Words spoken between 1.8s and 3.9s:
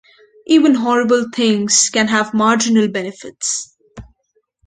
can have marginal benefits